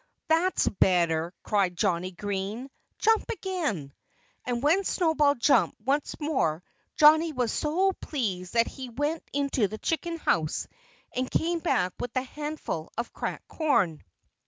"That's 0.29 0.67
better!" 0.67 1.31
cried 1.43 1.77
Johnnie 1.77 2.09
Green. 2.09 2.71
"Jump 2.97 3.29
again!" 3.29 3.93
And 4.45 4.63
when 4.63 4.83
Snowball 4.83 5.35
jumped 5.35 5.79
once 5.79 6.19
more 6.19 6.63
Johnnie 6.95 7.33
was 7.33 7.51
so 7.51 7.93
pleased 7.93 8.53
that 8.53 8.65
he 8.65 8.89
went 8.89 9.21
into 9.31 9.67
the 9.67 9.77
chicken 9.77 10.17
house 10.17 10.67
and 11.15 11.29
came 11.29 11.59
back 11.59 11.93
with 11.99 12.15
a 12.15 12.23
handful 12.23 12.89
of 12.97 13.13
cracked 13.13 13.47
corn. 13.47 14.01